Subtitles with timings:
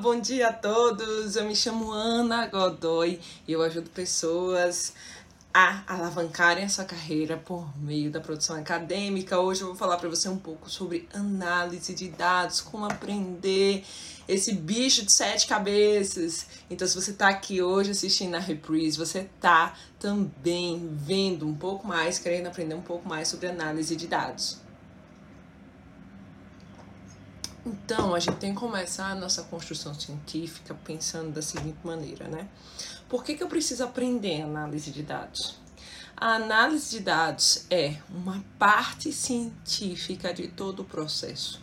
[0.00, 1.36] Bom dia a todos.
[1.36, 4.92] Eu me chamo Ana Godoy e eu ajudo pessoas
[5.52, 9.38] a alavancarem a sua carreira por meio da produção acadêmica.
[9.38, 13.84] Hoje eu vou falar para você um pouco sobre análise de dados, como aprender
[14.26, 16.46] esse bicho de sete cabeças.
[16.68, 21.86] Então, se você está aqui hoje assistindo a reprise, você está também vendo um pouco
[21.86, 24.63] mais, querendo aprender um pouco mais sobre análise de dados.
[27.66, 32.46] Então, a gente tem que começar a nossa construção científica pensando da seguinte maneira, né?
[33.08, 35.56] Por que, que eu preciso aprender análise de dados?
[36.16, 41.60] A análise de dados é uma parte científica de todo o processo.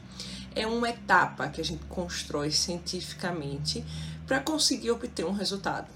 [0.56, 3.86] É uma etapa que a gente constrói cientificamente
[4.26, 5.88] para conseguir obter um resultado.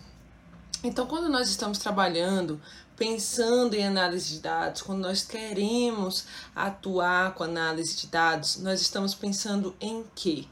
[0.84, 2.62] Então, quando nós estamos trabalhando,
[2.95, 9.13] pensando em análise de dados, quando nós queremos atuar com análise de dados, nós estamos
[9.13, 10.45] pensando em quê?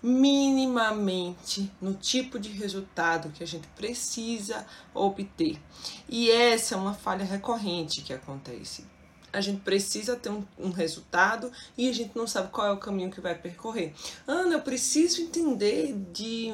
[0.00, 4.64] Minimamente no tipo de resultado que a gente precisa
[4.94, 5.60] obter.
[6.08, 8.84] E essa é uma falha recorrente que acontece.
[9.32, 12.78] A gente precisa ter um, um, resultado e a gente não sabe qual é o
[12.78, 13.92] caminho que vai percorrer.
[14.26, 16.50] Ana, eu preciso entender de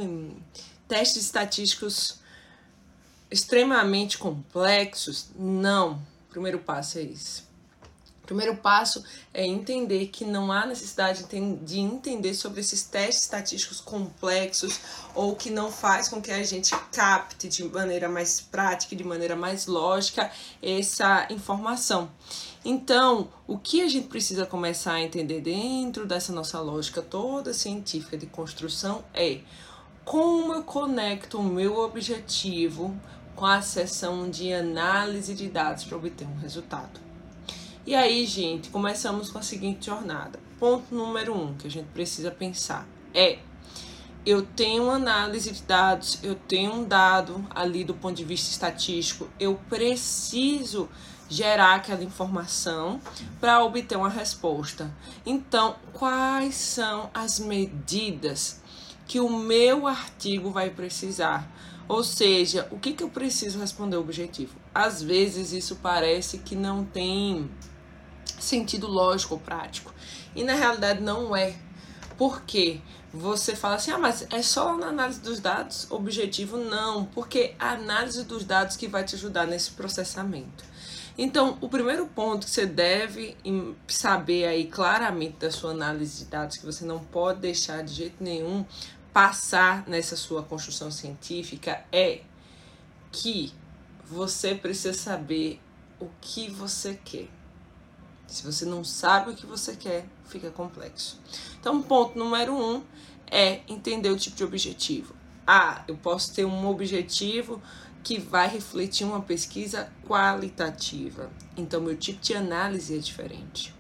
[0.88, 2.23] testes estatísticos
[3.30, 5.30] extremamente complexos?
[5.36, 6.02] Não.
[6.28, 7.44] O primeiro passo é isso.
[8.24, 13.82] O primeiro passo é entender que não há necessidade de entender sobre esses testes estatísticos
[13.82, 14.80] complexos
[15.14, 19.36] ou que não faz com que a gente capte de maneira mais prática, de maneira
[19.36, 20.30] mais lógica
[20.62, 22.10] essa informação.
[22.64, 28.16] Então, o que a gente precisa começar a entender dentro dessa nossa lógica toda científica
[28.16, 29.40] de construção é
[30.02, 32.98] como eu conecto o meu objetivo
[33.34, 37.00] com a seção de análise de dados para obter um resultado.
[37.86, 40.38] E aí, gente, começamos com a seguinte jornada.
[40.58, 43.38] Ponto número um que a gente precisa pensar é:
[44.24, 49.28] eu tenho análise de dados, eu tenho um dado ali do ponto de vista estatístico,
[49.38, 50.88] eu preciso
[51.28, 53.00] gerar aquela informação
[53.40, 54.90] para obter uma resposta.
[55.26, 58.62] Então, quais são as medidas
[59.06, 61.50] que o meu artigo vai precisar?
[61.88, 64.54] Ou seja, o que, que eu preciso responder o objetivo?
[64.74, 67.50] Às vezes isso parece que não tem
[68.38, 69.92] sentido lógico ou prático.
[70.34, 71.54] E na realidade não é.
[72.16, 72.80] Porque
[73.12, 75.86] você fala assim, ah, mas é só na análise dos dados?
[75.90, 80.64] Objetivo não, porque a análise dos dados que vai te ajudar nesse processamento.
[81.16, 83.36] Então, o primeiro ponto que você deve
[83.86, 88.16] saber aí claramente da sua análise de dados, que você não pode deixar de jeito
[88.22, 88.64] nenhum
[89.14, 92.22] passar nessa sua construção científica é
[93.12, 93.54] que
[94.04, 95.60] você precisa saber
[96.00, 97.28] o que você quer.
[98.26, 101.20] Se você não sabe o que você quer, fica complexo.
[101.60, 102.82] Então, ponto número um
[103.30, 105.14] é entender o tipo de objetivo.
[105.46, 107.62] Ah, eu posso ter um objetivo
[108.02, 111.30] que vai refletir uma pesquisa qualitativa.
[111.56, 113.72] Então, meu tipo de análise é diferente.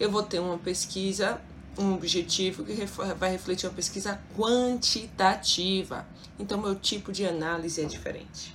[0.00, 1.40] Eu vou ter uma pesquisa
[1.78, 2.74] um objetivo que
[3.18, 6.06] vai refletir uma pesquisa quantitativa.
[6.38, 8.54] Então, meu tipo de análise é diferente.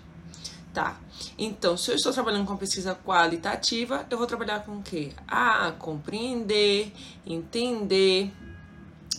[0.73, 0.99] Tá.
[1.37, 5.11] Então, se eu estou trabalhando com pesquisa qualitativa, eu vou trabalhar com o quê?
[5.27, 6.93] Ah, compreender,
[7.25, 8.31] entender.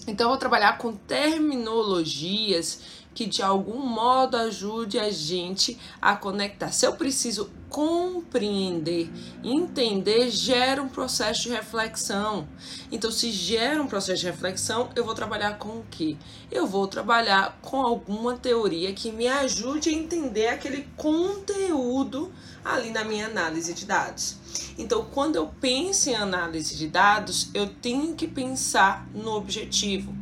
[0.06, 2.80] Então, eu vou trabalhar com terminologias
[3.14, 6.72] que de algum modo ajude a gente a conectar.
[6.72, 9.08] Se eu preciso compreender,
[9.44, 12.48] entender, gera um processo de reflexão.
[12.90, 16.16] Então, se gera um processo de reflexão, eu vou trabalhar com o quê?
[16.50, 22.32] Eu vou trabalhar com alguma teoria que me ajude a entender aquele conteúdo
[22.64, 24.36] ali na minha análise de dados.
[24.76, 30.19] Então, quando eu penso em análise de dados, eu tenho que pensar no objetivo.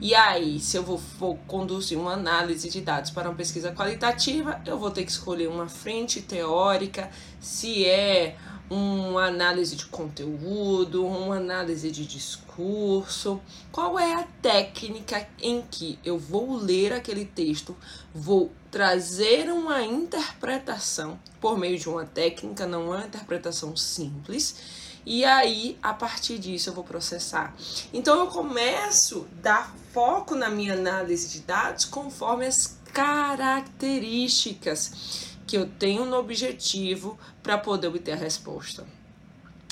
[0.00, 4.60] E aí, se eu vou, vou, conduzir uma análise de dados para uma pesquisa qualitativa,
[4.64, 7.10] eu vou ter que escolher uma frente teórica,
[7.40, 8.36] se é
[8.70, 13.40] uma análise de conteúdo, uma análise de discurso.
[13.72, 17.76] Qual é a técnica em que eu vou ler aquele texto,
[18.14, 25.78] vou trazer uma interpretação por meio de uma técnica, não uma interpretação simples e aí,
[25.82, 27.54] a partir disso, eu vou processar.
[27.94, 35.56] Então, eu começo a dar foco na minha análise de dados conforme as características que
[35.56, 38.86] eu tenho no objetivo para poder obter a resposta.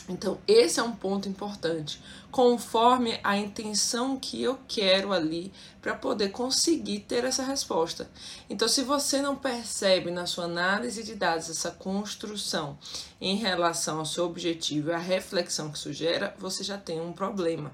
[0.08, 2.00] Então, esse é um ponto importante,
[2.30, 8.08] conforme a intenção que eu quero ali para poder conseguir ter essa resposta.
[8.48, 12.78] Então, se você não percebe na sua análise de dados essa construção
[13.20, 17.12] em relação ao seu objetivo e a reflexão que isso gera, você já tem um
[17.12, 17.72] problema.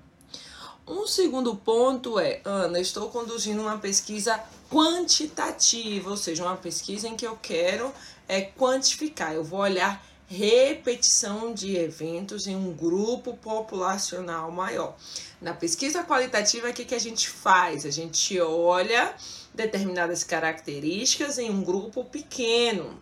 [0.87, 7.14] Um segundo ponto é, Ana, estou conduzindo uma pesquisa quantitativa, ou seja, uma pesquisa em
[7.14, 7.93] que eu quero
[8.26, 9.32] é quantificar.
[9.32, 14.96] Eu vou olhar repetição de eventos em um grupo populacional maior.
[15.43, 17.84] Na pesquisa qualitativa, o que, que a gente faz?
[17.84, 19.14] A gente olha
[19.52, 22.99] determinadas características em um grupo pequeno.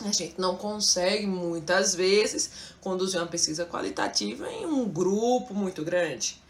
[0.00, 2.50] A gente não consegue, muitas vezes,
[2.80, 6.40] conduzir uma pesquisa qualitativa em um grupo muito grande.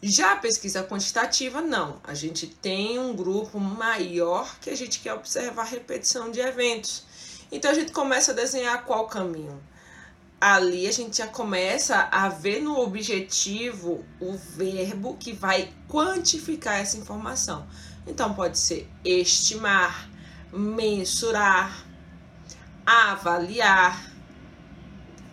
[0.00, 2.00] Já a pesquisa quantitativa, não.
[2.04, 7.04] A gente tem um grupo maior que a gente quer observar repetição de eventos.
[7.50, 9.62] Então a gente começa a desenhar qual caminho?
[10.40, 16.98] Ali a gente já começa a ver no objetivo o verbo que vai quantificar essa
[16.98, 17.66] informação.
[18.06, 20.10] Então pode ser estimar,
[20.52, 21.84] mensurar,
[22.84, 24.12] avaliar,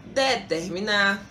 [0.05, 1.21] determinar.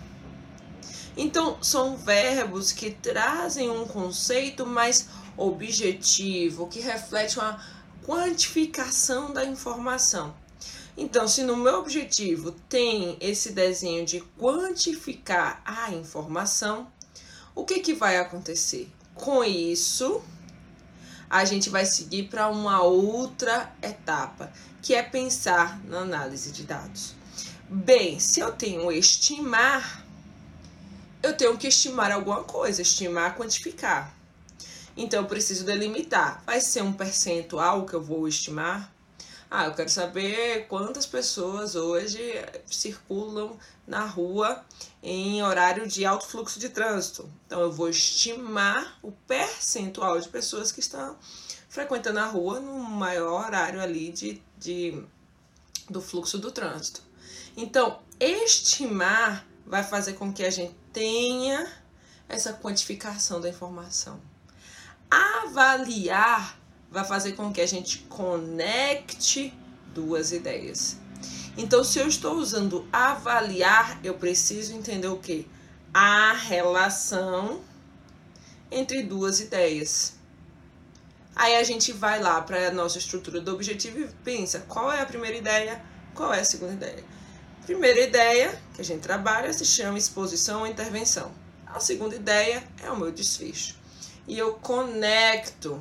[1.16, 7.58] Então são verbos que trazem um conceito mais objetivo, que reflete uma
[8.04, 10.41] quantificação da informação.
[10.96, 16.86] Então, se no meu objetivo tem esse desenho de quantificar a informação,
[17.54, 18.90] o que, que vai acontecer?
[19.14, 20.22] Com isso,
[21.30, 24.52] a gente vai seguir para uma outra etapa,
[24.82, 27.14] que é pensar na análise de dados.
[27.70, 30.04] Bem, se eu tenho estimar,
[31.22, 34.14] eu tenho que estimar alguma coisa, estimar, quantificar.
[34.94, 36.42] Então, eu preciso delimitar.
[36.44, 38.92] Vai ser um percentual que eu vou estimar?
[39.54, 42.18] Ah, eu quero saber quantas pessoas hoje
[42.64, 44.64] circulam na rua
[45.02, 47.30] em horário de alto fluxo de trânsito.
[47.44, 51.18] Então, eu vou estimar o percentual de pessoas que estão
[51.68, 55.04] frequentando a rua no maior horário ali de, de,
[55.86, 57.02] do fluxo do trânsito.
[57.54, 61.70] Então, estimar vai fazer com que a gente tenha
[62.26, 64.18] essa quantificação da informação.
[65.10, 66.61] Avaliar
[66.92, 69.52] vai fazer com que a gente conecte
[69.94, 70.98] duas ideias.
[71.56, 75.48] Então, se eu estou usando avaliar, eu preciso entender o que?
[75.92, 77.60] A relação
[78.70, 80.14] entre duas ideias.
[81.34, 85.00] Aí a gente vai lá para a nossa estrutura do objetivo e pensa qual é
[85.00, 85.82] a primeira ideia,
[86.14, 87.04] qual é a segunda ideia.
[87.64, 91.32] Primeira ideia que a gente trabalha se chama exposição ou intervenção.
[91.66, 93.76] A segunda ideia é o meu desfecho.
[94.26, 95.80] E eu conecto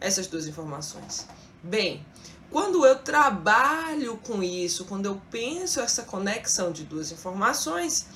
[0.00, 1.26] essas duas informações.
[1.62, 2.04] Bem,
[2.50, 8.06] quando eu trabalho com isso, quando eu penso essa conexão de duas informações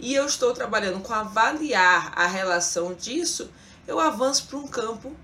[0.00, 3.50] e eu estou trabalhando com avaliar a relação disso,
[3.86, 5.14] eu avanço para um campo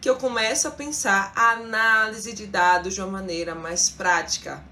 [0.00, 4.62] que eu começo a pensar a análise de dados de uma maneira mais prática.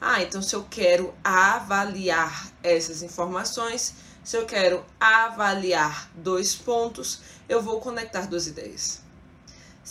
[0.00, 7.62] Ah, então se eu quero avaliar essas informações, se eu quero avaliar dois pontos, eu
[7.62, 9.05] vou conectar duas ideias.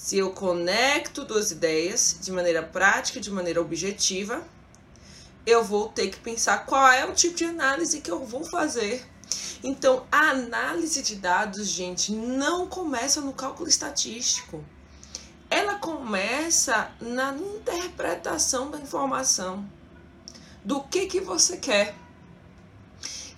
[0.05, 4.45] Se eu conecto duas ideias de maneira prática, de maneira objetiva,
[5.47, 9.03] eu vou ter que pensar qual é o tipo de análise que eu vou fazer.
[9.63, 14.63] Então, a análise de dados, gente, não começa no cálculo estatístico.
[15.49, 19.67] Ela começa na interpretação da informação.
[20.63, 21.95] Do que que você quer?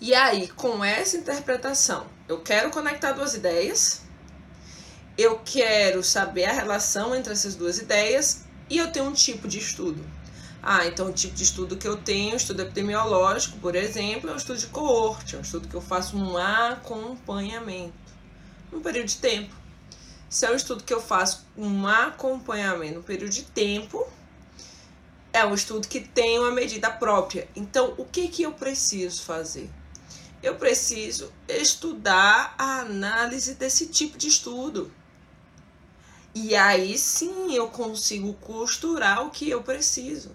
[0.02, 4.06] E aí, com essa interpretação, eu quero conectar duas ideias
[5.18, 9.58] eu quero saber a relação entre essas duas ideias e eu tenho um tipo de
[9.58, 10.06] estudo.
[10.62, 14.38] Ah, então o tipo de estudo que eu tenho, estudo epidemiológico, por exemplo, é um
[14.38, 17.94] estudo de coorte, é um estudo que eu faço um acompanhamento,
[18.72, 19.56] um período de tempo.
[20.30, 24.06] Se é um estudo que eu faço um acompanhamento no período de tempo,
[25.32, 27.48] é um estudo que tem uma medida própria.
[27.56, 29.70] Então, o que, que eu preciso fazer?
[30.44, 34.92] Eu preciso estudar a análise desse tipo de estudo.
[36.40, 40.30] E aí sim eu consigo costurar o que eu preciso.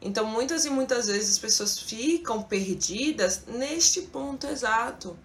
[0.00, 5.18] Então, muitas e muitas vezes as pessoas ficam perdidas neste ponto exato.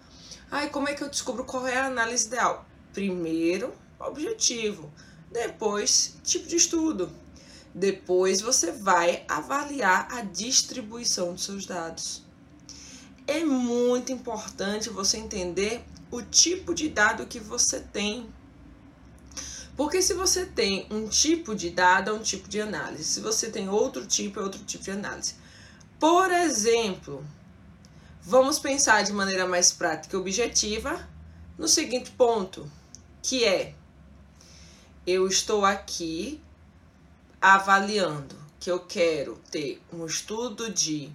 [0.51, 2.65] Ai, como é que eu descubro qual é a análise ideal?
[2.91, 4.91] Primeiro, objetivo.
[5.31, 7.09] Depois, tipo de estudo.
[7.73, 12.23] Depois, você vai avaliar a distribuição dos seus dados.
[13.25, 15.81] É muito importante você entender
[16.11, 18.29] o tipo de dado que você tem
[19.79, 23.05] porque se você tem um tipo de dado, é um tipo de análise.
[23.05, 25.35] Se você tem outro tipo, é outro tipo de análise.
[25.97, 27.25] Por exemplo,
[28.21, 31.07] vamos pensar de maneira mais prática e objetiva
[31.57, 32.69] no seguinte ponto,
[33.23, 33.73] que é
[35.07, 36.41] eu estou aqui
[37.41, 41.09] avaliando que eu quero ter um estudo de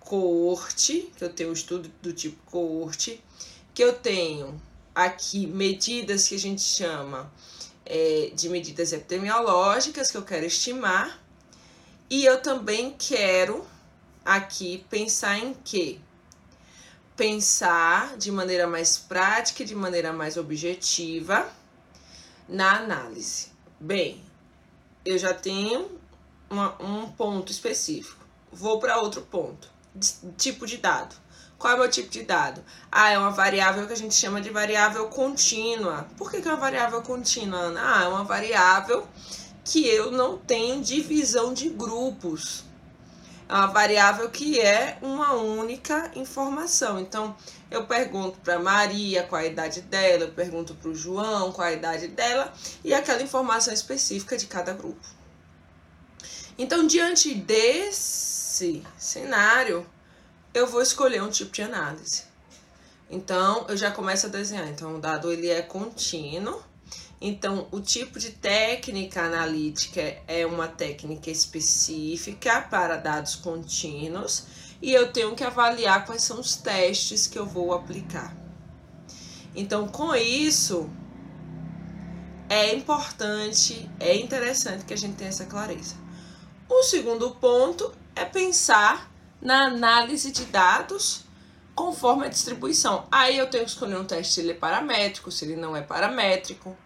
[0.00, 3.24] coorte, que eu tenho um estudo do tipo coorte,
[3.72, 4.60] que eu tenho
[4.94, 7.32] aqui medidas que a gente chama
[7.86, 11.22] é, de medidas epidemiológicas que eu quero estimar.
[12.10, 13.66] E eu também quero
[14.24, 15.98] aqui pensar em quê?
[17.16, 21.50] Pensar de maneira mais prática e de maneira mais objetiva
[22.48, 23.48] na análise.
[23.80, 24.22] Bem,
[25.04, 25.90] eu já tenho
[26.50, 28.24] uma, um ponto específico.
[28.52, 29.68] Vou para outro ponto.
[30.36, 31.14] Tipo de dado.
[31.58, 32.62] Qual é o meu tipo de dado?
[32.92, 36.06] Ah, é uma variável que a gente chama de variável contínua.
[36.16, 37.80] Por que, que é uma variável contínua, Ana?
[37.82, 39.06] Ah, é uma variável
[39.64, 42.64] que eu não tenho divisão de grupos.
[43.48, 47.00] É uma variável que é uma única informação.
[47.00, 47.34] Então,
[47.70, 51.72] eu pergunto para Maria qual a idade dela, eu pergunto para o João qual a
[51.72, 52.52] idade dela
[52.84, 55.06] e aquela informação específica de cada grupo.
[56.58, 59.86] Então, diante desse cenário,
[60.56, 62.22] eu vou escolher um tipo de análise.
[63.10, 64.66] Então, eu já começo a desenhar.
[64.68, 66.62] Então, o dado ele é contínuo.
[67.20, 74.44] Então, o tipo de técnica analítica é uma técnica específica para dados contínuos
[74.80, 78.34] e eu tenho que avaliar quais são os testes que eu vou aplicar.
[79.54, 80.90] Então, com isso,
[82.48, 85.96] é importante, é interessante que a gente tenha essa clareza.
[86.68, 89.10] O segundo ponto é pensar
[89.46, 91.22] na análise de dados
[91.72, 93.06] conforme a distribuição.
[93.12, 95.82] Aí eu tenho que escolher um teste se ele é paramétrico, se ele não é
[95.82, 96.76] paramétrico.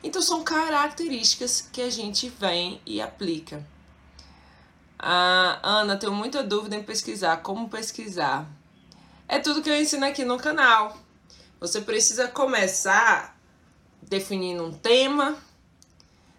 [0.00, 3.66] Então são características que a gente vem e aplica.
[4.96, 7.38] Ah, Ana, tenho muita dúvida em pesquisar.
[7.38, 8.48] Como pesquisar?
[9.26, 10.96] É tudo que eu ensino aqui no canal.
[11.58, 13.36] Você precisa começar
[14.00, 15.36] definindo um tema,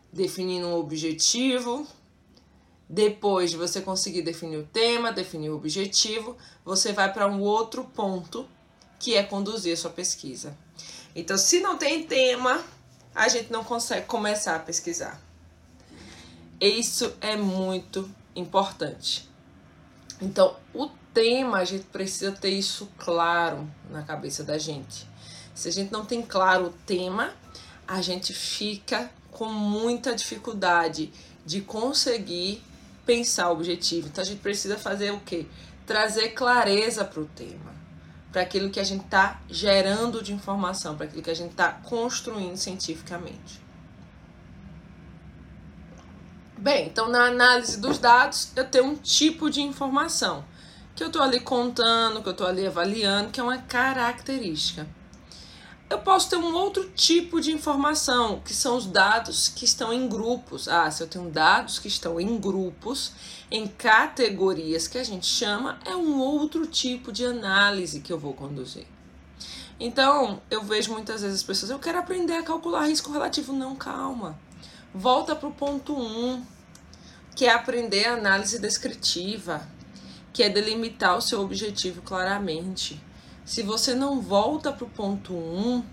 [0.10, 1.86] definindo um objetivo,
[2.90, 7.84] depois de você conseguir definir o tema, definir o objetivo, você vai para um outro
[7.84, 8.50] ponto,
[8.98, 10.58] que é conduzir a sua pesquisa.
[11.16, 12.64] Então, se não tem tema,
[13.14, 15.22] a gente não consegue começar a pesquisar.
[16.60, 19.30] Isso é muito importante.
[20.20, 25.08] Então, o tema, a gente precisa ter isso claro na cabeça da gente.
[25.54, 27.34] Se a gente não tem claro o tema,
[27.88, 31.14] a gente fica com muita dificuldade
[31.46, 32.62] de conseguir
[33.10, 34.08] pensar o objetivo.
[34.08, 35.48] Então a gente precisa fazer o quê?
[35.84, 37.74] Trazer clareza para o tema,
[38.32, 41.72] para aquilo que a gente está gerando de informação, para aquilo que a gente está
[41.72, 43.60] construindo cientificamente.
[46.56, 50.46] Bem, então na análise dos dados eu tenho um tipo de informação
[50.96, 54.86] que eu estou ali contando, que eu estou ali avaliando, que é uma característica
[55.90, 60.08] eu posso ter um outro tipo de informação, que são os dados que estão em
[60.08, 60.68] grupos.
[60.68, 63.12] Ah, se eu tenho dados que estão em grupos,
[63.50, 68.34] em categorias que a gente chama, é um outro tipo de análise que eu vou
[68.34, 68.86] conduzir.
[69.80, 73.52] Então, eu vejo muitas vezes as pessoas, eu quero aprender a calcular risco relativo.
[73.52, 74.38] Não, calma.
[74.94, 76.46] Volta para o ponto 1, um,
[77.36, 79.68] que é aprender a análise descritiva,
[80.32, 83.02] que é delimitar o seu objetivo claramente
[83.50, 85.84] se você não volta para o ponto 1, um,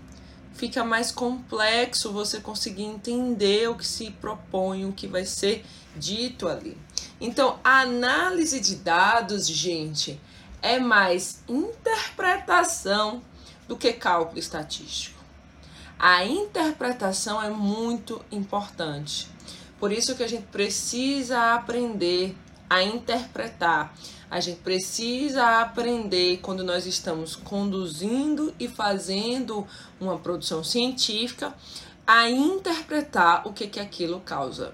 [0.53, 6.47] fica mais complexo você conseguir entender o que se propõe, o que vai ser dito
[6.47, 6.77] ali.
[7.19, 10.21] Então, a análise de dados, gente,
[10.61, 13.23] é mais interpretação
[13.67, 15.17] do que cálculo estatístico.
[15.97, 19.27] A interpretação é muito importante.
[19.79, 22.37] Por isso que a gente precisa aprender
[22.69, 23.95] a interpretar
[24.29, 29.65] a gente precisa aprender quando nós estamos conduzindo e fazendo
[29.99, 31.53] uma produção científica
[32.05, 34.73] a interpretar o que que aquilo causa,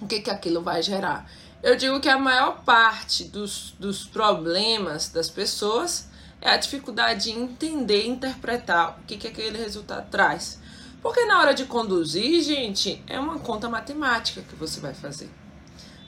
[0.00, 1.30] o que que aquilo vai gerar.
[1.62, 6.08] Eu digo que a maior parte dos, dos problemas das pessoas
[6.40, 10.60] é a dificuldade de entender e interpretar o que, que aquele resultado traz.
[11.02, 15.30] Porque na hora de conduzir, gente, é uma conta matemática que você vai fazer.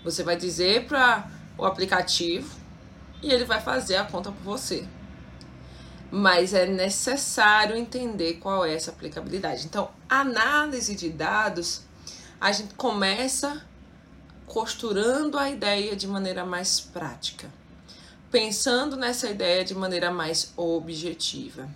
[0.05, 1.29] Você vai dizer para
[1.61, 2.59] o aplicativo
[3.23, 4.87] e ele vai fazer a conta por você.
[6.11, 9.67] Mas é necessário entender qual é essa aplicabilidade.
[9.67, 11.83] Então, análise de dados,
[12.41, 13.63] a gente começa
[14.47, 17.49] costurando a ideia de maneira mais prática,
[18.31, 21.69] pensando nessa ideia de maneira mais objetiva.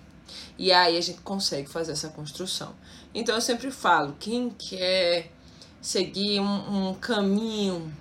[0.59, 2.75] E aí a gente consegue fazer essa construção.
[3.14, 5.31] Então eu sempre falo, quem quer
[5.81, 7.93] seguir um, um caminho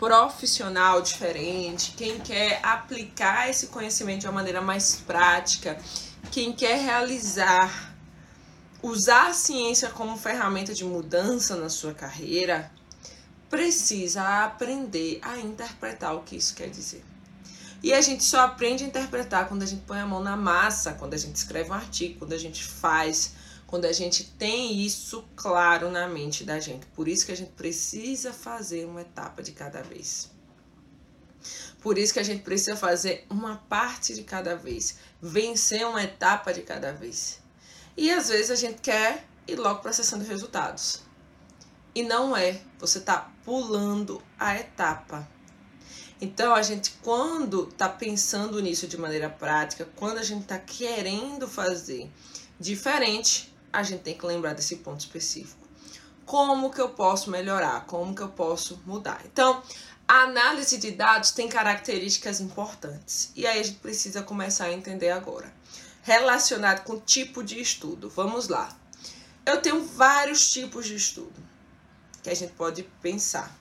[0.00, 5.78] profissional diferente, quem quer aplicar esse conhecimento de uma maneira mais prática,
[6.32, 7.94] quem quer realizar,
[8.82, 12.72] usar a ciência como ferramenta de mudança na sua carreira,
[13.50, 17.04] precisa aprender a interpretar o que isso quer dizer.
[17.82, 20.94] E a gente só aprende a interpretar quando a gente põe a mão na massa,
[20.94, 23.34] quando a gente escreve um artigo, quando a gente faz,
[23.70, 26.86] quando a gente tem isso claro na mente da gente.
[26.86, 30.28] Por isso que a gente precisa fazer uma etapa de cada vez.
[31.80, 36.52] Por isso que a gente precisa fazer uma parte de cada vez, vencer uma etapa
[36.52, 37.40] de cada vez.
[37.96, 41.02] E às vezes a gente quer ir logo para a sessão de resultados.
[41.94, 45.28] E não é, você está pulando a etapa.
[46.20, 51.46] Então, a gente, quando está pensando nisso de maneira prática, quando a gente está querendo
[51.46, 52.10] fazer
[52.58, 55.60] diferente, a gente tem que lembrar desse ponto específico.
[56.24, 57.86] Como que eu posso melhorar?
[57.86, 59.20] Como que eu posso mudar?
[59.24, 59.62] Então,
[60.06, 63.32] a análise de dados tem características importantes.
[63.34, 65.52] E aí a gente precisa começar a entender agora.
[66.02, 68.08] Relacionado com tipo de estudo.
[68.08, 68.76] Vamos lá.
[69.44, 71.40] Eu tenho vários tipos de estudo
[72.22, 73.56] que a gente pode pensar.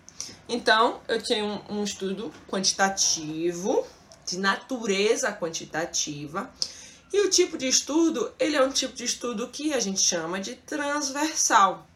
[0.48, 3.86] Então, eu tenho um, um estudo quantitativo,
[4.26, 6.52] de natureza quantitativa,
[7.12, 10.40] e o tipo de estudo, ele é um tipo de estudo que a gente chama
[10.40, 11.88] de transversal.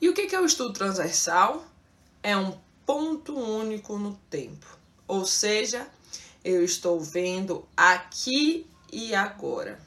[0.00, 1.64] E o que é o estudo transversal?
[2.22, 4.66] É um ponto único no tempo.
[5.08, 5.88] Ou seja,
[6.44, 9.80] eu estou vendo aqui e agora.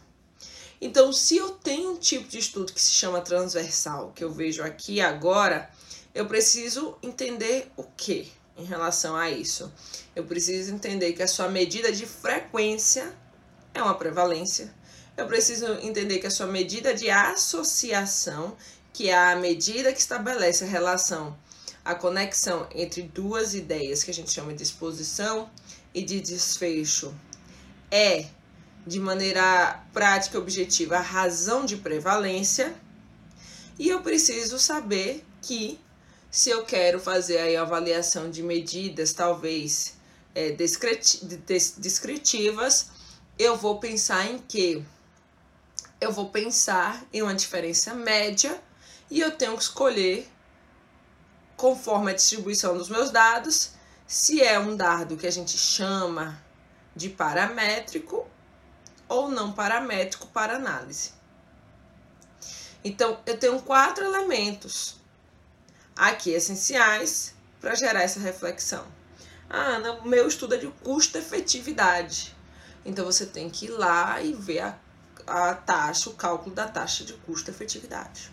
[0.82, 4.62] Então, se eu tenho um tipo de estudo que se chama transversal, que eu vejo
[4.64, 5.70] aqui e agora,
[6.14, 9.72] eu preciso entender o que em relação a isso?
[10.16, 13.16] Eu preciso entender que a sua medida de frequência
[13.74, 14.74] é uma prevalência.
[15.16, 18.56] Eu preciso entender que a sua medida de associação,
[18.92, 21.38] que é a medida que estabelece a relação,
[21.84, 25.50] a conexão entre duas ideias que a gente chama de exposição
[25.94, 27.14] e de desfecho,
[27.92, 28.28] é
[28.86, 32.74] de maneira prática e objetiva a razão de prevalência.
[33.78, 35.80] E eu preciso saber que
[36.32, 39.94] se eu quero fazer aí a avaliação de medidas, talvez
[40.34, 40.52] é,
[41.78, 42.88] descritivas,
[43.38, 44.86] eu vou pensar em que?
[46.00, 48.62] Eu vou pensar em uma diferença média
[49.10, 50.30] e eu tenho que escolher,
[51.56, 53.72] conforme a distribuição dos meus dados,
[54.06, 56.42] se é um dado que a gente chama
[56.96, 58.28] de paramétrico
[59.08, 61.12] ou não paramétrico para análise.
[62.84, 64.98] Então, eu tenho quatro elementos
[65.96, 68.86] aqui essenciais para gerar essa reflexão.
[69.50, 72.36] Ah, meu estudo é de custo-efetividade.
[72.86, 74.78] Então você tem que ir lá e ver a,
[75.28, 78.32] a taxa, o cálculo da taxa de custo-efetividade.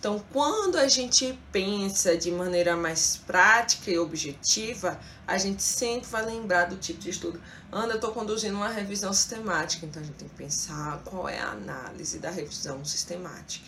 [0.00, 6.24] Então, quando a gente pensa de maneira mais prática e objetiva, a gente sempre vai
[6.24, 7.38] lembrar do tipo de estudo.
[7.70, 11.38] Ana, eu estou conduzindo uma revisão sistemática, então a gente tem que pensar qual é
[11.38, 13.66] a análise da revisão sistemática.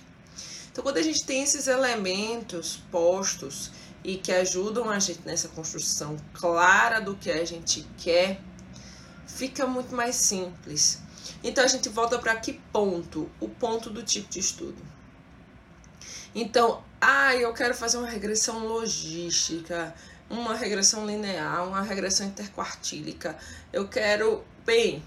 [0.70, 3.70] Então, quando a gente tem esses elementos postos
[4.02, 8.40] e que ajudam a gente nessa construção clara do que a gente quer,
[9.34, 11.00] fica muito mais simples.
[11.42, 13.30] Então, a gente volta para que ponto?
[13.40, 14.82] O ponto do tipo de estudo.
[16.34, 19.94] Então, ah, eu quero fazer uma regressão logística,
[20.30, 23.36] uma regressão linear, uma regressão interquartílica.
[23.72, 24.44] Eu quero.
[24.64, 25.02] Bem,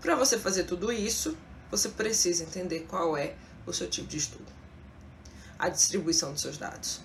[0.00, 1.36] para você fazer tudo isso,
[1.70, 3.34] você precisa entender qual é
[3.66, 4.56] o seu tipo de estudo
[5.58, 7.00] a distribuição dos seus dados.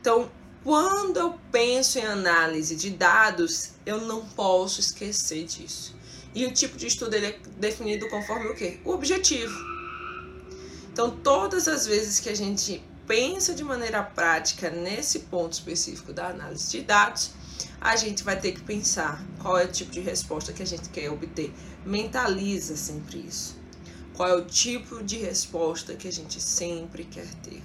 [0.00, 0.30] Então,
[0.66, 5.94] quando eu penso em análise de dados, eu não posso esquecer disso.
[6.34, 8.80] E o tipo de estudo ele é definido conforme o quê?
[8.84, 9.56] O objetivo.
[10.92, 16.30] Então, todas as vezes que a gente pensa de maneira prática nesse ponto específico da
[16.30, 17.30] análise de dados,
[17.80, 20.88] a gente vai ter que pensar qual é o tipo de resposta que a gente
[20.88, 21.54] quer obter.
[21.84, 23.56] Mentaliza sempre isso.
[24.14, 27.62] Qual é o tipo de resposta que a gente sempre quer ter.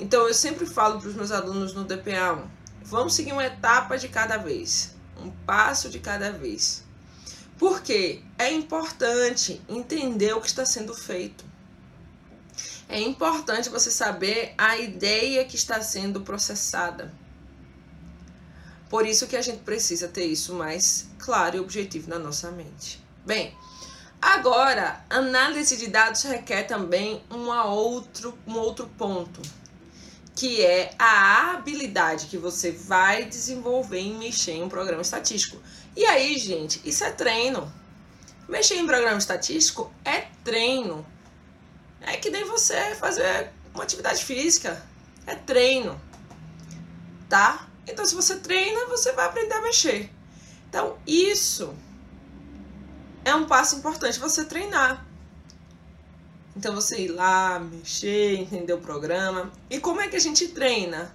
[0.00, 2.48] Então eu sempre falo para os meus alunos no DPA1,
[2.82, 6.82] vamos seguir uma etapa de cada vez, um passo de cada vez.
[7.58, 11.44] Porque é importante entender o que está sendo feito.
[12.88, 17.12] É importante você saber a ideia que está sendo processada.
[18.88, 23.04] Por isso que a gente precisa ter isso mais claro e objetivo na nossa mente.
[23.26, 23.54] Bem,
[24.20, 29.59] agora, análise de dados requer também uma outro, um outro ponto
[30.34, 35.60] que é a habilidade que você vai desenvolver em mexer em um programa estatístico.
[35.96, 37.72] E aí, gente, isso é treino.
[38.48, 41.06] Mexer em programa estatístico é treino.
[42.00, 44.82] É que nem você fazer uma atividade física.
[45.26, 46.00] É treino.
[47.28, 47.68] Tá?
[47.86, 50.10] Então, se você treina, você vai aprender a mexer.
[50.68, 51.74] Então, isso
[53.24, 55.06] é um passo importante você treinar.
[56.60, 59.50] Então você ir lá, mexer, entender o programa.
[59.70, 61.10] E como é que a gente treina?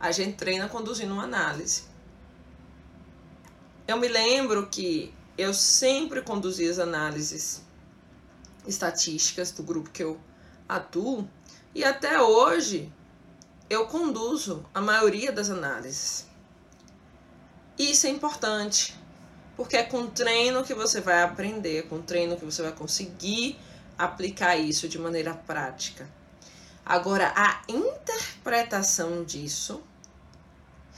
[0.00, 1.84] A gente treina conduzindo uma análise.
[3.86, 7.62] Eu me lembro que eu sempre conduzi as análises
[8.66, 10.18] estatísticas do grupo que eu
[10.68, 11.28] atuo
[11.72, 12.92] e até hoje
[13.70, 16.26] eu conduzo a maioria das análises.
[17.78, 18.98] Isso é importante,
[19.56, 23.56] porque é com treino que você vai aprender, é com treino que você vai conseguir
[23.98, 26.08] aplicar isso de maneira prática.
[26.86, 29.82] Agora, a interpretação disso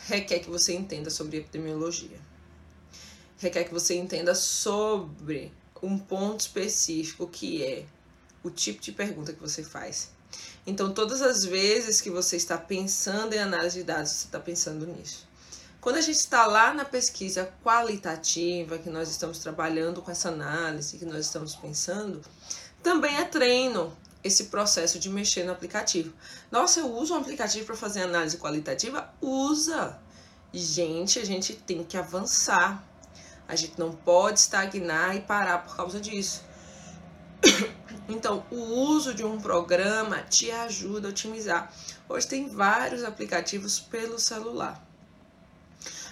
[0.06, 2.18] requer que você entenda sobre epidemiologia.
[3.38, 7.86] Requer que você entenda sobre um ponto específico que é
[8.42, 10.10] o tipo de pergunta que você faz.
[10.66, 14.86] Então, todas as vezes que você está pensando em análise de dados, você está pensando
[14.86, 15.28] nisso.
[15.80, 20.98] Quando a gente está lá na pesquisa qualitativa, que nós estamos trabalhando com essa análise,
[20.98, 22.20] que nós estamos pensando,
[22.82, 26.12] também é treino esse processo de mexer no aplicativo.
[26.50, 29.12] Nossa, eu uso um aplicativo para fazer análise qualitativa?
[29.20, 29.98] Usa!
[30.52, 32.84] Gente, a gente tem que avançar.
[33.46, 36.42] A gente não pode estagnar e parar por causa disso.
[38.08, 41.72] Então, o uso de um programa te ajuda a otimizar.
[42.08, 44.84] Hoje tem vários aplicativos pelo celular.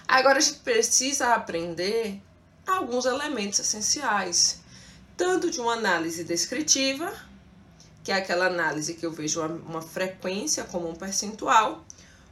[0.07, 2.21] Agora a gente precisa aprender
[2.65, 4.61] alguns elementos essenciais,
[5.19, 7.13] tanto de uma análise descritiva,
[8.05, 11.83] que é aquela análise que eu vejo uma, uma frequência como um percentual,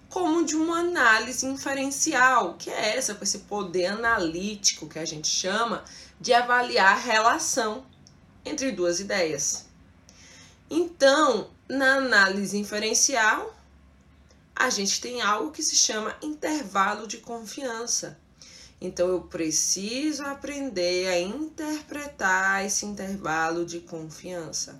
[0.07, 5.27] como de uma análise inferencial, que é essa com esse poder analítico que a gente
[5.27, 5.83] chama
[6.17, 7.85] de avaliar a relação
[8.45, 9.65] entre duas ideias.
[10.69, 13.53] Então, na análise inferencial,
[14.55, 18.17] a gente tem algo que se chama intervalo de confiança.
[18.79, 24.79] Então, eu preciso aprender a interpretar esse intervalo de confiança,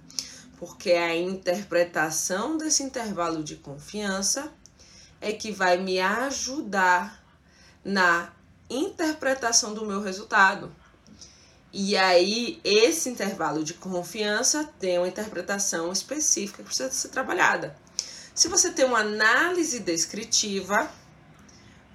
[0.57, 4.51] porque a interpretação desse intervalo de confiança
[5.19, 7.23] é que vai me ajudar
[7.83, 8.31] na
[8.69, 10.71] interpretação do meu resultado.
[11.73, 17.75] E aí, esse intervalo de confiança tem uma interpretação específica que precisa ser trabalhada.
[18.33, 20.89] Se você tem uma análise descritiva,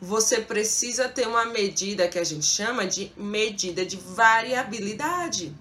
[0.04, 5.54] você precisa ter uma medida que a gente chama de medida de variabilidade.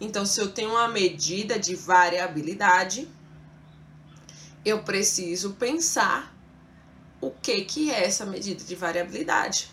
[0.00, 3.08] Então, se eu tenho uma medida de variabilidade,
[4.64, 6.32] eu preciso pensar
[7.20, 9.68] o que, que é essa medida de variabilidade.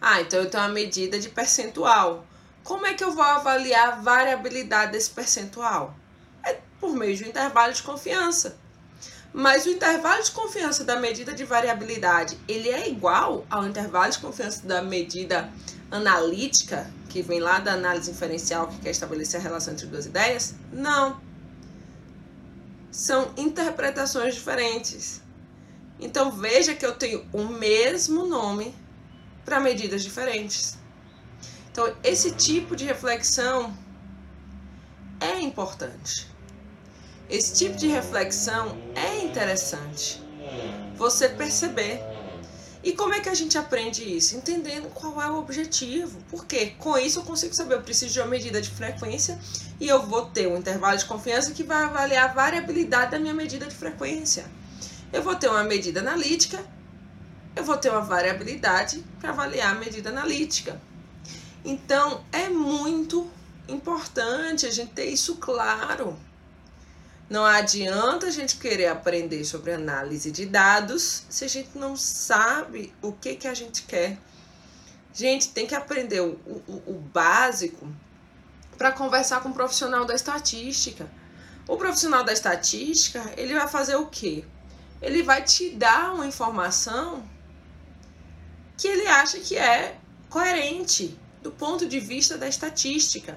[0.00, 2.26] Ah, então eu tenho uma medida de percentual.
[2.64, 5.96] Como é que eu vou avaliar a variabilidade desse percentual?
[6.42, 8.58] É por meio de um intervalo de confiança.
[9.36, 14.18] Mas o intervalo de confiança da medida de variabilidade, ele é igual ao intervalo de
[14.18, 15.52] confiança da medida
[15.90, 20.54] analítica, que vem lá da análise inferencial, que quer estabelecer a relação entre duas ideias?
[20.72, 21.20] Não.
[22.90, 25.20] São interpretações diferentes.
[26.00, 28.74] Então veja que eu tenho o mesmo nome
[29.44, 30.78] para medidas diferentes.
[31.70, 33.76] Então, esse tipo de reflexão
[35.20, 36.26] é importante.
[37.28, 40.22] Esse tipo de reflexão é interessante.
[40.96, 42.00] Você perceber.
[42.84, 44.36] E como é que a gente aprende isso?
[44.36, 46.20] Entendendo qual é o objetivo.
[46.30, 49.36] Porque com isso eu consigo saber, eu preciso de uma medida de frequência
[49.80, 53.34] e eu vou ter um intervalo de confiança que vai avaliar a variabilidade da minha
[53.34, 54.46] medida de frequência.
[55.12, 56.64] Eu vou ter uma medida analítica,
[57.56, 60.80] eu vou ter uma variabilidade para avaliar a medida analítica.
[61.64, 63.28] Então, é muito
[63.68, 66.16] importante a gente ter isso claro.
[67.28, 72.94] Não adianta a gente querer aprender sobre análise de dados se a gente não sabe
[73.02, 74.16] o que, que a gente quer.
[75.12, 77.88] Gente, tem que aprender o, o, o básico
[78.78, 81.10] para conversar com o profissional da estatística.
[81.66, 84.44] O profissional da estatística, ele vai fazer o quê?
[85.02, 87.28] Ele vai te dar uma informação
[88.76, 93.36] que ele acha que é coerente do ponto de vista da estatística.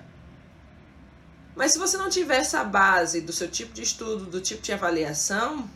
[1.55, 4.71] Mas se você não tiver essa base do seu tipo de estudo, do tipo de
[4.71, 5.69] avaliação,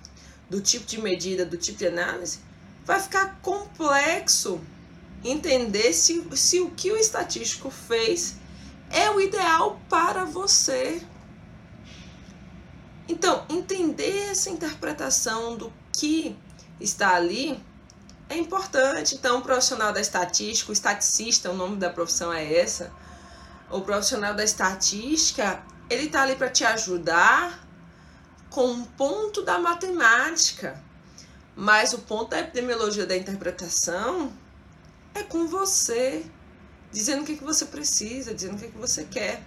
[0.50, 2.40] do tipo de medida, do tipo de análise,
[2.86, 4.62] vai ficar complexo
[5.24, 8.36] entender se, se o que o estatístico fez
[8.90, 11.02] é o ideal para você.
[13.08, 16.36] Então, entender essa interpretação do que
[16.80, 17.60] está ali
[18.30, 19.16] é importante.
[19.16, 22.92] Então, o profissional da estatística, o estaticista, o nome da profissão é essa.
[23.74, 27.68] O profissional da estatística, ele tá ali para te ajudar
[28.50, 30.82] com um ponto da matemática.
[31.56, 34.32] Mas o ponto da epidemiologia da interpretação
[35.14, 36.26] é com você,
[36.92, 39.44] dizendo o que, que você precisa, dizendo o que, que você quer.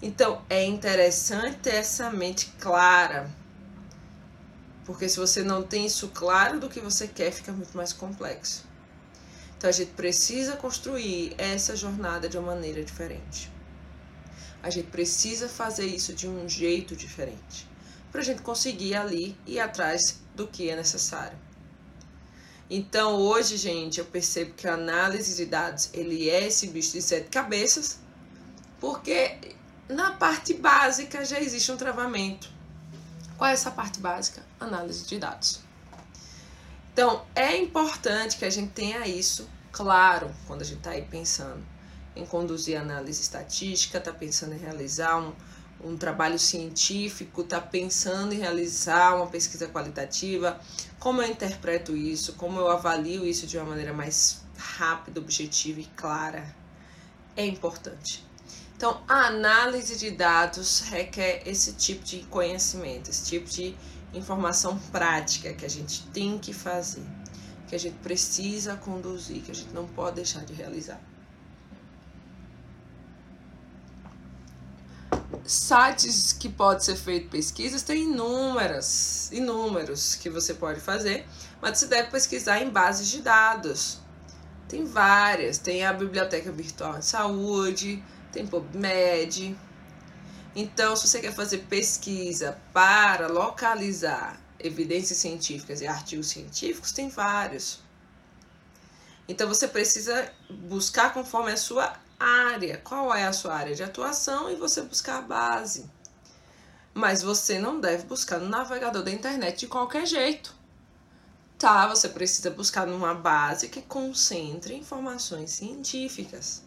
[0.00, 3.30] Então, é interessante ter essa mente clara
[4.86, 8.64] porque se você não tem isso claro do que você quer, fica muito mais complexo.
[9.56, 13.50] Então a gente precisa construir essa jornada de uma maneira diferente.
[14.62, 17.68] A gente precisa fazer isso de um jeito diferente
[18.10, 21.36] para a gente conseguir ali ir atrás do que é necessário.
[22.68, 27.02] Então hoje, gente, eu percebo que a análise de dados ele é esse bicho de
[27.02, 27.98] sete cabeças,
[28.80, 29.54] porque
[29.88, 32.50] na parte básica já existe um travamento.
[33.36, 34.42] Qual é essa parte básica?
[34.58, 35.65] Análise de dados.
[36.96, 41.62] Então é importante que a gente tenha isso claro quando a gente está aí pensando
[42.16, 45.34] em conduzir análise estatística, está pensando em realizar um,
[45.84, 50.58] um trabalho científico, está pensando em realizar uma pesquisa qualitativa,
[50.98, 55.84] como eu interpreto isso, como eu avalio isso de uma maneira mais rápida, objetiva e
[55.96, 56.56] clara,
[57.36, 58.24] é importante.
[58.74, 63.76] Então, a análise de dados requer esse tipo de conhecimento, esse tipo de
[64.14, 67.02] informação prática que a gente tem que fazer,
[67.68, 71.00] que a gente precisa conduzir, que a gente não pode deixar de realizar.
[75.46, 81.26] sites que pode ser feito pesquisas tem inúmeras, inúmeros que você pode fazer,
[81.60, 84.00] mas você deve pesquisar em bases de dados.
[84.68, 89.56] Tem várias, tem a Biblioteca Virtual de Saúde, tem PubMed.
[90.58, 97.80] Então, se você quer fazer pesquisa para localizar evidências científicas e artigos científicos, tem vários.
[99.28, 104.50] Então, você precisa buscar conforme a sua área, qual é a sua área de atuação
[104.50, 105.90] e você buscar a base.
[106.94, 110.54] Mas você não deve buscar no navegador da internet de qualquer jeito.
[111.58, 116.62] Tá, você precisa buscar numa base que concentre informações científicas.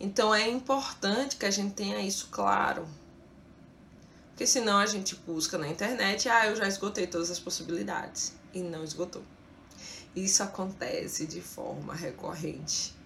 [0.00, 2.88] Então é importante que a gente tenha isso claro.
[4.30, 8.32] Porque senão a gente busca na internet, ah, eu já esgotei todas as possibilidades.
[8.54, 9.22] E não esgotou.
[10.16, 12.98] Isso acontece de forma recorrente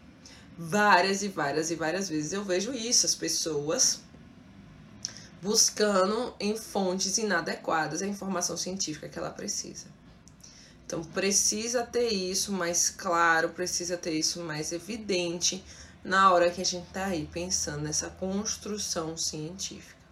[0.57, 4.01] várias e várias e várias vezes eu vejo isso, as pessoas
[5.43, 9.87] buscando em fontes inadequadas a informação científica que ela precisa.
[10.87, 15.63] Então precisa ter isso mais claro, precisa ter isso mais evidente
[16.05, 20.05] na hora que a gente está aí pensando nessa construção científica.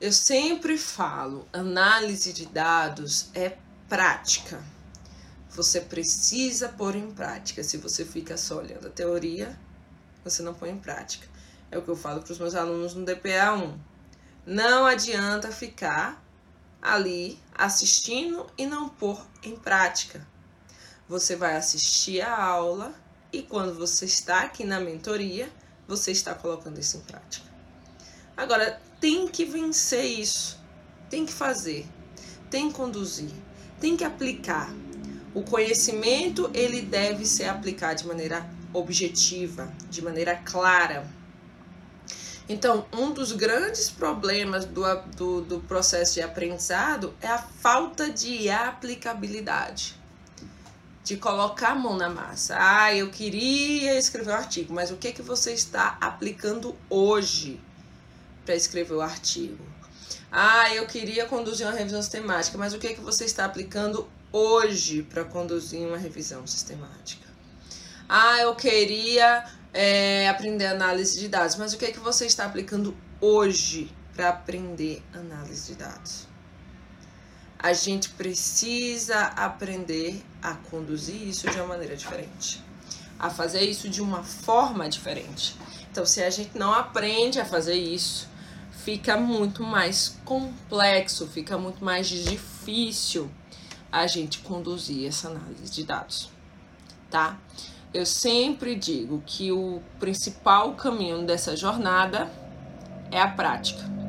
[0.00, 3.56] Eu sempre falo, análise de dados é
[3.88, 4.62] prática
[5.50, 7.62] você precisa pôr em prática.
[7.64, 9.58] Se você fica só olhando a teoria,
[10.24, 11.26] você não põe em prática.
[11.70, 13.78] É o que eu falo para os meus alunos no DPA 1.
[14.46, 16.22] Não adianta ficar
[16.80, 20.26] ali assistindo e não pôr em prática.
[21.08, 22.94] Você vai assistir a aula
[23.32, 25.48] e quando você está aqui na mentoria,
[25.86, 27.46] você está colocando isso em prática.
[28.36, 30.58] Agora, tem que vencer isso,
[31.08, 31.86] tem que fazer,
[32.50, 33.30] tem que conduzir,
[33.80, 34.72] tem que aplicar.
[35.34, 41.06] O conhecimento ele deve ser aplicado de maneira objetiva, de maneira clara.
[42.48, 44.82] Então, um dos grandes problemas do,
[45.16, 49.99] do, do processo de aprendizado é a falta de aplicabilidade.
[51.02, 52.56] De colocar a mão na massa.
[52.58, 57.60] Ah, eu queria escrever um artigo, mas o que, que você está aplicando hoje
[58.44, 59.64] para escrever o artigo?
[60.30, 65.02] Ah, eu queria conduzir uma revisão sistemática, mas o que, que você está aplicando hoje
[65.02, 67.28] para conduzir uma revisão sistemática?
[68.08, 72.44] Ah, eu queria é, aprender análise de dados, mas o que é que você está
[72.44, 76.28] aplicando hoje para aprender análise de dados?
[77.58, 82.62] A gente precisa aprender a conduzir isso de uma maneira diferente,
[83.18, 85.54] a fazer isso de uma forma diferente.
[85.90, 88.28] Então, se a gente não aprende a fazer isso,
[88.70, 93.30] fica muito mais complexo, fica muito mais difícil
[93.92, 96.30] a gente conduzir essa análise de dados,
[97.10, 97.38] tá?
[97.92, 102.30] Eu sempre digo que o principal caminho dessa jornada
[103.10, 103.99] é a prática.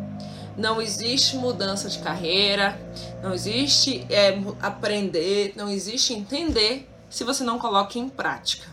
[0.58, 2.80] Não existe mudança de carreira,
[3.22, 8.68] não existe é, aprender, não existe entender se você não coloca em prática.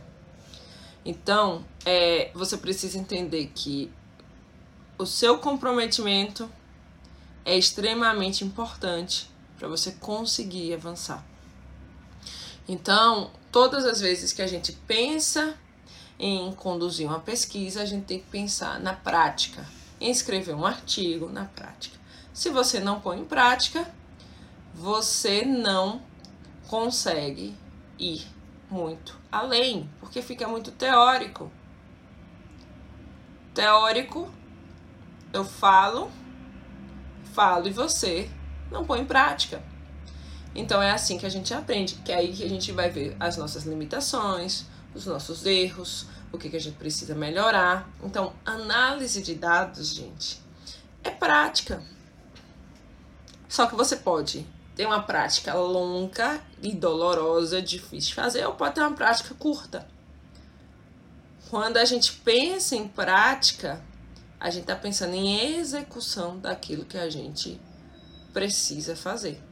[1.04, 3.90] Então, é, você precisa entender que
[4.98, 6.50] o seu comprometimento
[7.44, 11.24] é extremamente importante para você conseguir avançar.
[12.68, 15.54] Então, todas as vezes que a gente pensa
[16.18, 19.64] em conduzir uma pesquisa, a gente tem que pensar na prática,
[20.00, 21.96] em escrever um artigo na prática.
[22.32, 23.86] Se você não põe em prática,
[24.74, 26.00] você não
[26.68, 27.56] consegue
[27.98, 28.26] ir
[28.70, 31.50] muito além, porque fica muito teórico.
[33.54, 34.30] Teórico,
[35.32, 36.10] eu falo,
[37.32, 38.30] falo e você
[38.70, 39.62] não põe em prática.
[40.54, 43.16] Então é assim que a gente aprende, que é aí que a gente vai ver
[43.18, 47.88] as nossas limitações, os nossos erros, o que, que a gente precisa melhorar.
[48.02, 50.40] Então, análise de dados, gente,
[51.02, 51.82] é prática.
[53.48, 58.74] Só que você pode ter uma prática longa e dolorosa, difícil de fazer, ou pode
[58.74, 59.86] ter uma prática curta.
[61.48, 63.82] Quando a gente pensa em prática,
[64.38, 67.60] a gente está pensando em execução daquilo que a gente
[68.32, 69.42] precisa fazer.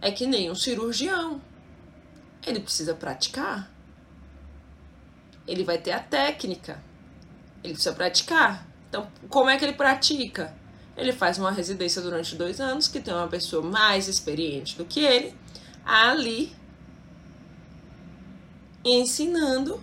[0.00, 1.40] É que nem um cirurgião.
[2.46, 3.72] Ele precisa praticar.
[5.46, 6.82] Ele vai ter a técnica.
[7.62, 8.66] Ele precisa praticar.
[8.88, 10.54] Então, como é que ele pratica?
[10.96, 15.00] Ele faz uma residência durante dois anos, que tem uma pessoa mais experiente do que
[15.00, 15.34] ele,
[15.84, 16.54] ali
[18.84, 19.82] ensinando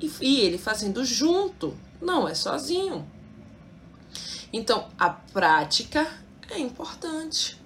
[0.00, 3.10] e, ele fazendo junto, não é sozinho.
[4.52, 6.06] Então, a prática
[6.50, 7.60] é importante.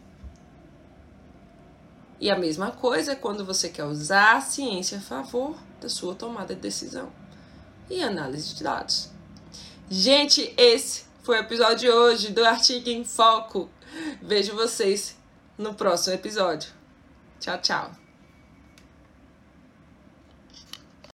[2.18, 6.14] E a mesma coisa é quando você quer usar a ciência a favor da sua
[6.14, 7.12] tomada de decisão
[7.90, 9.10] e análise de dados.
[9.90, 13.68] Gente, esse foi o episódio de hoje do Artigo em Foco.
[14.22, 15.16] Vejo vocês
[15.58, 16.72] no próximo episódio.
[17.40, 18.01] Tchau, tchau.